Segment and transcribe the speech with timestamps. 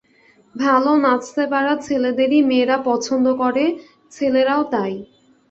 [0.55, 3.65] ভালো নাচতে পারা ছেলেদেরই মেয়েরা পছন্দ করে,
[4.11, 4.93] ছেলেরাও তাই।